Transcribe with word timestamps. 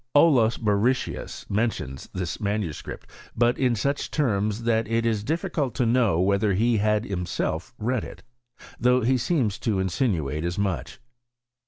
Olaus 0.15 0.57
Borrichius 0.57 1.47
mentions 1.47 2.09
this 2.11 2.39
manuscript; 2.39 3.05
but 3.37 3.59
m 3.59 3.75
such 3.75 4.09
terms 4.09 4.63
that 4.63 4.87
it' 4.87 5.05
is 5.05 5.23
difficult 5.23 5.75
to 5.75 5.85
know 5.85 6.19
whether 6.19 6.55
he 6.55 6.77
had 6.77 7.05
himself 7.05 7.75
read 7.77 8.03
it; 8.03 8.23
though 8.79 9.01
he 9.01 9.15
seems 9.15 9.59
to 9.59 9.77
insinuate 9.77 10.43
as 10.43 10.57
much. 10.57 10.99